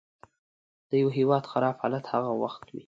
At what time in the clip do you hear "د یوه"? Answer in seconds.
0.89-1.11